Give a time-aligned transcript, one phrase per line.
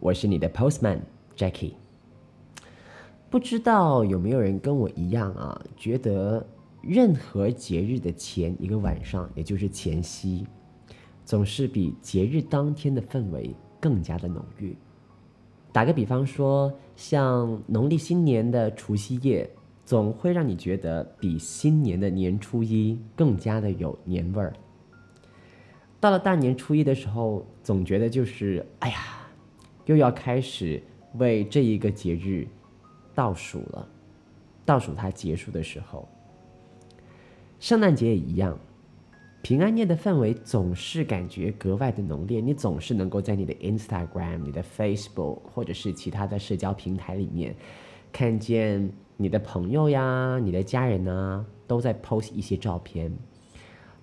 [0.00, 1.00] 我是你的 Postman
[1.36, 1.74] Jackie。
[3.28, 6.46] 不知道有没有人跟我一样啊，觉得
[6.80, 10.46] 任何节日的前一个晚上，也就是前夕，
[11.24, 14.76] 总是比节日当天的氛围更加的浓郁。
[15.72, 19.50] 打个比方说，像农历新年的除夕夜，
[19.84, 24.54] 总会让你觉得比新年的年初一更加的有年味儿。
[25.98, 28.96] 到了大年初一的时候，总觉得就是哎呀，
[29.86, 30.82] 又要开始
[31.14, 32.46] 为这一个节日
[33.14, 33.88] 倒数了，
[34.64, 36.06] 倒数它结束的时候。
[37.58, 38.58] 圣诞节也一样，
[39.42, 47.54] 平安夜的氛围总是感觉格外的浓烈，你总是能够在你的 Instagram、你的 Facebook 或者是其他的社交平台里面，
[48.12, 53.10] 看见你的朋友呀、你的家人呐、都在 post 一些照片。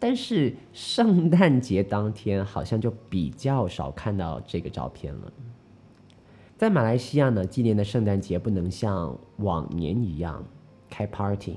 [0.00, 5.32] 但是圣诞节当天好像就比较少看到这个照片了。
[6.58, 10.44] 在马来西亚呢，今年的圣诞节不能像往年一样
[10.90, 11.54] 开 party，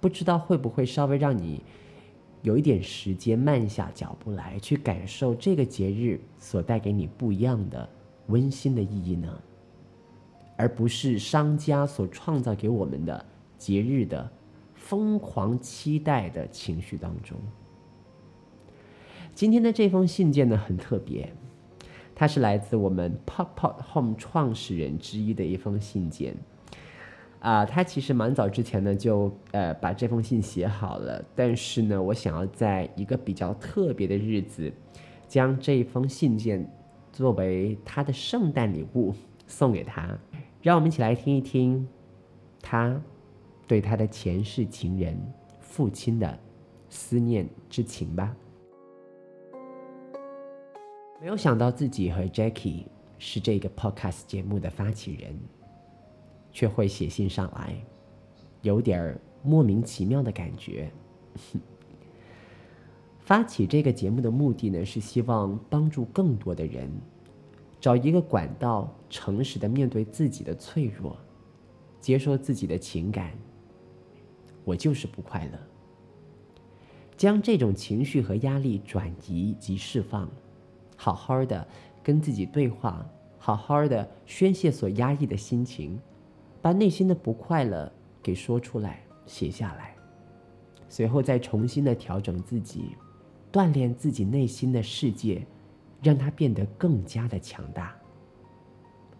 [0.00, 1.60] 不知道会不会稍微让你
[2.42, 7.88] 有一点时间慢下脚步来，去感受这个节日所带给你不一样的
[8.28, 9.36] 温馨的意义呢？
[10.56, 13.22] 而不是商家所创造给我们的
[13.58, 14.30] 节日的。
[14.74, 17.36] 疯狂期待的情绪当中，
[19.34, 21.30] 今天的这封信件呢很特别，
[22.18, 26.36] 它是来自我们 Pop Pop Home 创始人之一的一封信件。
[27.38, 34.72] 啊、他其实蛮早之前呢就呃把这封信写好了，但是呢，我想要在一个比较特别的日子，
[35.28, 36.68] 将这一封信件
[37.12, 39.14] 作为他的圣诞礼物
[39.46, 40.18] 送给他。
[40.60, 41.86] 让我们一起来听一听
[42.60, 43.00] 他。
[43.68, 45.14] 对他的前世情人
[45.60, 46.38] 父亲的
[46.88, 48.34] 思念之情吧。
[51.20, 52.84] 没有想到自己和 Jackie
[53.18, 55.36] 是这个 podcast 节目的发起人，
[56.52, 57.74] 却会写信上来，
[58.62, 60.88] 有点儿莫名其妙的感觉。
[63.18, 66.88] 发起这个节目的目的呢，是希望帮助更多的人
[67.80, 71.16] 找一个管道，诚实的面对自己的脆弱，
[72.00, 73.32] 接受自己的情感。
[74.64, 75.58] 我就是不快乐。
[77.16, 80.30] 将这种情绪和压力转移及释放，
[81.00, 81.66] 好好的
[82.02, 85.96] 跟自己对话，好好的宣泄所压抑的心情，
[86.60, 89.94] 把内心的不快乐给说出来，写下来，
[90.88, 92.96] 随后再重新的调整自己，
[93.52, 95.46] 锻炼自己内心的世界，
[96.02, 97.94] 让它变得更加的强大。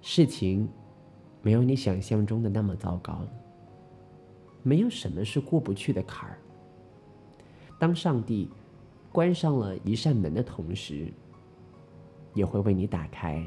[0.03, 0.69] 事情
[1.43, 3.23] 没有你想象中的那么糟糕。
[4.65, 6.39] 没有什么是过不去的坎儿。
[7.79, 8.51] 当上帝
[9.13, 11.11] 关上了一扇门的同时，
[12.35, 13.45] 也会为你打开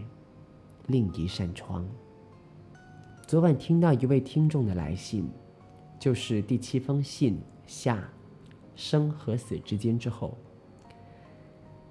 [0.87, 1.87] 另一扇窗。
[3.27, 5.29] 昨晚听到一位听众的来信，
[5.99, 8.03] 就是第七封信下
[8.75, 10.37] 生和死之间之后，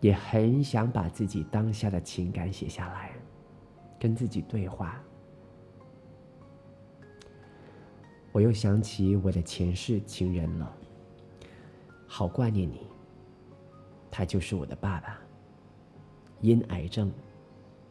[0.01, 3.13] 也很想把自己当下的情感写下来，
[3.99, 5.01] 跟自己对话。
[8.33, 10.77] 我又想起我的前世情人了，
[12.07, 12.87] 好挂念你。
[14.11, 15.19] 他就是我的爸爸，
[16.41, 17.11] 因癌症，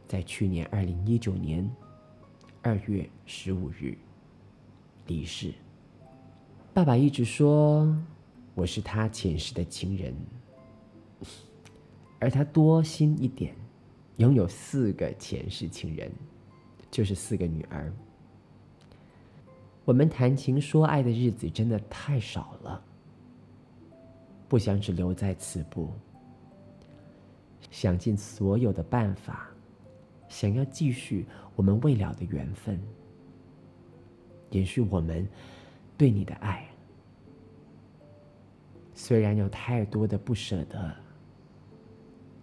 [0.07, 1.69] 在去年二零一九年
[2.61, 3.97] 二月十五日
[5.07, 5.53] 离世。
[6.73, 7.95] 爸爸一直说
[8.55, 10.15] 我是他前世的情人，
[12.19, 13.56] 而他多心一点，
[14.18, 16.12] 拥有四个前世情人，
[16.89, 17.91] 就是四个女儿。
[19.85, 22.83] 我们谈情说爱的日子真的太少了，
[24.47, 25.91] 不想只留在此步，
[27.69, 29.50] 想尽所有的办法，
[30.27, 31.25] 想要继续
[31.56, 32.80] 我们未了的缘分，
[34.51, 35.27] 延续我们
[35.98, 36.66] 对你的爱。
[38.94, 40.95] 虽然有太多的不舍得，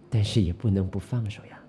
[0.08, 1.60] 但是也不能不放手呀。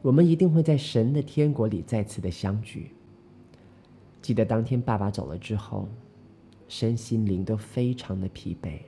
[0.00, 2.94] 我们一定会在神的天国里再次的相聚。
[4.22, 5.88] 记得当天爸爸走了之后，
[6.68, 8.80] 身心灵都非常的疲惫，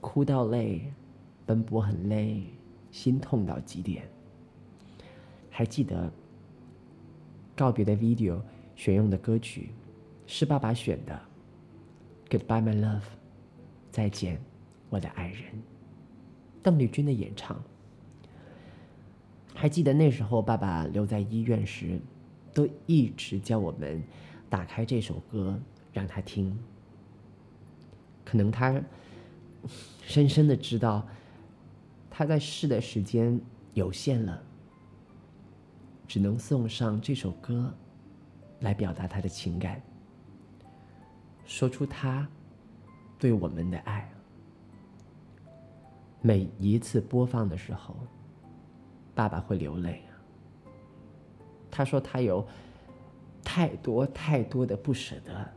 [0.00, 0.92] 哭到累，
[1.44, 2.42] 奔波很累，
[2.90, 4.08] 心痛到极点。
[5.50, 6.10] 还记得
[7.56, 8.40] 告别的 video
[8.74, 9.70] 选用的歌曲
[10.26, 11.20] 是爸爸选的
[12.30, 13.00] 《Goodbye My Love》，
[13.90, 14.40] 再见，
[14.88, 15.62] 我的爱人，
[16.62, 17.62] 邓丽君的演唱。
[19.54, 22.00] 还记得那时候爸爸留在医院时，
[22.54, 24.02] 都一直叫我们
[24.48, 25.60] 打开这首歌
[25.92, 26.58] 让他听。
[28.24, 28.80] 可能他
[30.02, 31.06] 深深的知道
[32.10, 33.40] 他在世的时间
[33.74, 34.42] 有限了。
[36.06, 37.72] 只能送上这首歌，
[38.60, 39.80] 来表达他的情感，
[41.44, 42.28] 说出他
[43.16, 44.10] 对我们的爱。
[46.20, 47.96] 每一次播放的时候，
[49.14, 50.02] 爸爸会流泪。
[51.70, 52.44] 他说他有
[53.44, 55.48] 太多太多的不舍得。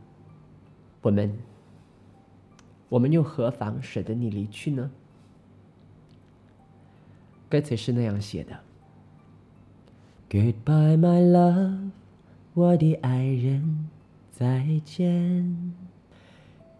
[1.02, 1.36] 我们，
[2.88, 4.90] 我们又何妨舍得你离去呢？
[7.48, 8.60] 歌词是那样写的。
[10.30, 11.90] Goodbye, my love，
[12.54, 13.88] 我的爱人，
[14.32, 15.72] 再见。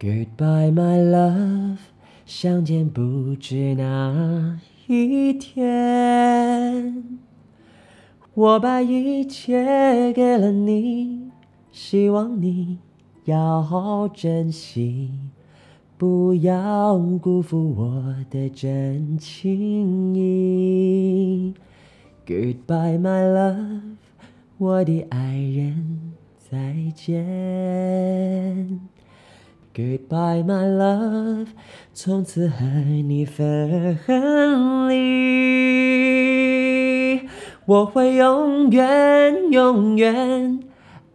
[0.00, 1.78] Goodbye, my love，
[2.26, 7.18] 相见不知哪一天。
[8.34, 11.30] 我把一切给了你，
[11.70, 12.78] 希望你
[13.26, 15.12] 要珍惜，
[16.04, 21.54] 不要辜负我的真情意。
[22.26, 23.80] Goodbye, my love，
[24.58, 28.80] 我的爱人，再见。
[29.74, 31.46] Goodbye, my love，
[31.94, 33.96] 从此和你分
[34.90, 35.54] 离。
[37.64, 40.60] 我会永远永远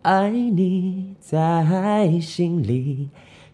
[0.01, 3.09] 爱你在心里，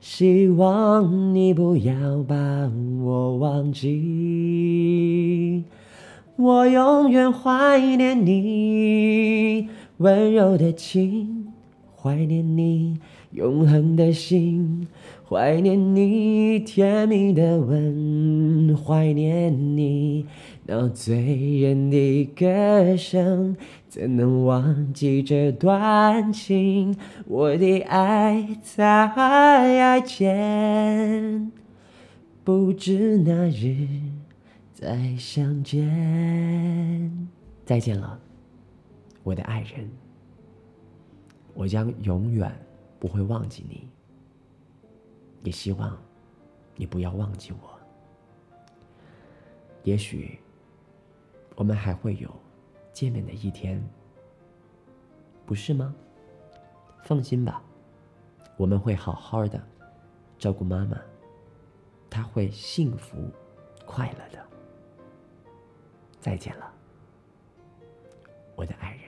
[0.08, 2.36] 希望你不要把
[3.02, 5.64] 我忘记。
[6.36, 9.68] 我永远怀念你
[9.98, 11.48] 温柔的情，
[11.98, 13.00] 怀念你
[13.32, 14.88] 永恒的心，
[15.28, 20.28] 怀念你甜蜜的吻，怀念你
[20.68, 23.58] 那醉人的歌声，
[23.90, 26.96] 怎能忘记这段情？
[27.26, 31.52] 我的爱在爱间，
[32.44, 33.88] 不知那日。
[34.76, 37.28] 再相见，
[37.66, 38.20] 再见了，
[39.24, 39.90] 我的爱人。
[41.56, 42.52] 我将永远
[43.00, 43.88] 不会忘记你，
[45.46, 45.96] 也希望
[46.76, 47.80] 你不要忘记我。
[49.84, 50.40] 也许
[51.56, 52.30] 我们还会有
[52.92, 53.82] 见面的一天，
[55.46, 55.94] 不是吗？
[57.04, 57.62] 放心吧，
[58.58, 59.62] 我们会好好的
[60.40, 61.00] 照顾妈妈，
[62.10, 63.30] 她会幸福
[63.86, 64.44] 快乐的。
[66.20, 66.74] 再见了，
[68.56, 69.02] 我的爱人。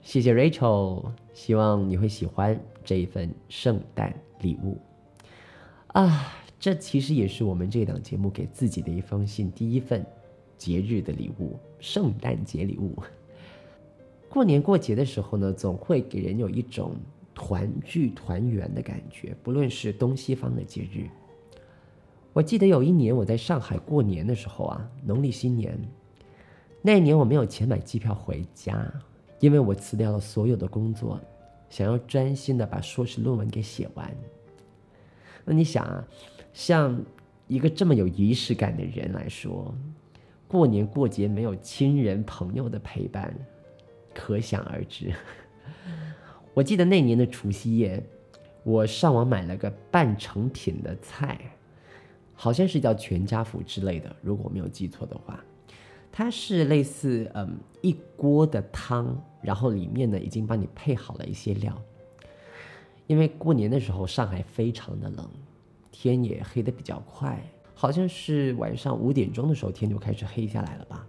[0.00, 2.58] 谢谢 Rachel，希望你会喜欢
[2.88, 4.78] 这一份圣诞礼物
[5.88, 6.32] 啊！
[6.58, 10.02] 这其实也是我们这档节目给自己的一封信，第一份
[10.56, 12.96] 节日的礼物——圣诞节礼物。
[14.30, 16.94] 过年过节的时候呢，总会给人有一种
[17.34, 21.06] 团聚团圆的感觉，不论是东西方的节日。
[22.32, 25.78] 我记得有一年我在上海过年的时候啊，农历新年
[26.80, 28.90] 那一年我没有钱买机票回家，
[29.40, 31.20] 因为我辞掉了所有的工作，
[31.70, 34.14] 想要专心的把硕士论文给写完。
[35.44, 36.04] 那你想啊，
[36.52, 37.00] 像
[37.46, 39.74] 一个这么有仪式感的人来说，
[40.46, 43.34] 过年过节没有亲人朋友的陪伴，
[44.14, 45.12] 可想而知。
[46.54, 48.02] 我记得那年的除夕夜，
[48.64, 51.38] 我上网买了个半成品的菜。
[52.40, 55.44] 好像是叫全家福之类的，如果我没有记错的话，
[56.18, 61.72] 它是类似嗯一锅的汤，然后里面呢已经帮你配好了一些料。
[63.06, 65.30] 因为过年的时候上海非常的冷，
[65.92, 67.40] 天也黑的比较快，
[67.72, 71.06] 好像是晚上五点钟的时候天就开始黑下来了吧。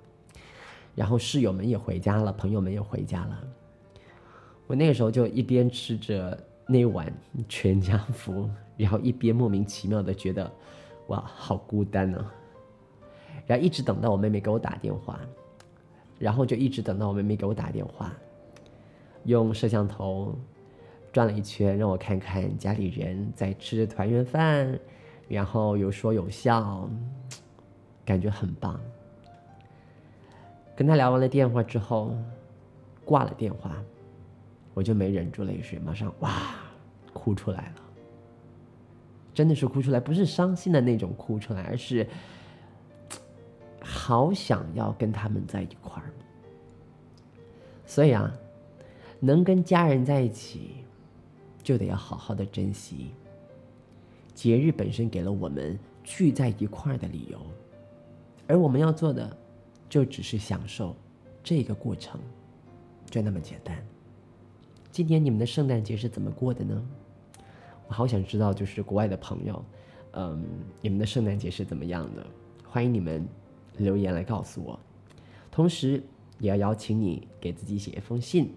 [0.93, 3.43] 然后室友们也回家了，朋友们也回家了，
[4.67, 6.37] 我那个时候就一边吃着
[6.67, 7.11] 那碗
[7.47, 8.47] 全家福，
[8.77, 10.51] 然后一边莫名其妙的觉得。
[11.07, 12.31] 哇，好孤单呢！
[13.49, 15.19] 然后一直等到我妹妹给我打电话，
[16.19, 18.13] 然后就一直等到我妹妹给我打电话，
[19.23, 20.37] 用摄像头
[21.11, 24.79] 转了一圈，让我看看家里人在吃着团圆饭，
[25.27, 26.87] 然后有说有笑，
[28.05, 28.79] 感觉很棒。
[30.75, 32.15] 跟他聊完了电话之后，
[33.03, 33.75] 挂了电话，
[34.75, 36.53] 我就没忍住泪水，马上哇
[37.13, 37.81] 哭出来了。
[39.33, 42.05] 真的是哭出来，不是伤心的那种哭出来，而是
[44.09, 46.09] 好想要跟他们在一块儿。
[47.85, 48.33] 所以啊，
[49.19, 50.77] 能跟家人在一起，
[51.61, 53.11] 就得要好好的珍惜。
[54.33, 57.39] 节日本身给了我们聚在一块儿的理由，
[58.47, 59.37] 而我们要做的，
[59.87, 60.95] 就只是享受
[61.43, 62.19] 这个过程，
[63.11, 63.77] 就那么简单。
[64.91, 66.83] 今年你们的圣诞节是怎么过的呢？
[67.87, 69.63] 我好想知道，就是国外的朋友，
[70.13, 70.43] 嗯，
[70.81, 72.25] 你们的圣诞节是怎么样的？
[72.67, 73.23] 欢迎你们
[73.79, 74.79] 留言来告诉我。
[75.51, 76.03] 同时，
[76.39, 78.51] 也要邀请你给自己写一封信，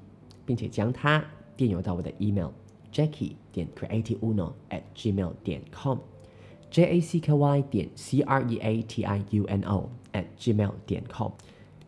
[0.45, 1.25] 并且将它
[1.57, 2.51] 电邮到我的 email
[2.93, 8.59] jackie 点 creativeuno at gmail 点 com，j a c k y 点 c r e
[8.59, 11.33] a t i u n o at gmail 点 com，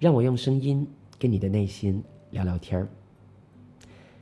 [0.01, 0.87] 让我用声音
[1.19, 2.89] 跟你的内心聊聊天儿。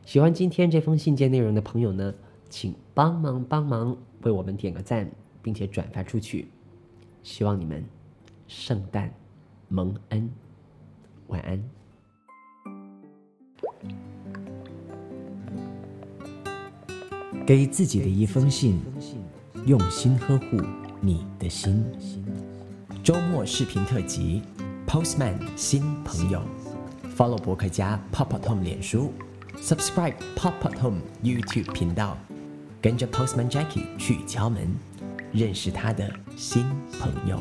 [0.04, 2.12] 喜欢今天这封信件内容的朋友呢，
[2.50, 6.48] 请帮忙帮忙为我们点个赞，并且转发出去。
[7.22, 7.84] 希望你们
[8.54, 9.10] 圣诞
[9.68, 10.30] 蒙恩。
[11.28, 11.58] 晚安。
[17.46, 18.78] 给自己的一封信，
[19.66, 20.60] 用心呵护
[21.00, 21.84] 你的心。
[23.02, 24.42] 周末视频特辑
[24.86, 26.42] ，Postman 新朋友
[27.16, 29.12] ，Follow 博客家 Pop Up Home 脸书
[29.56, 32.16] ，Subscribe Pop Up Home YouTube 频道，
[32.80, 34.68] 跟着 Postman Jackie 去敲门，
[35.32, 36.64] 认识他的新
[37.00, 37.40] 朋友。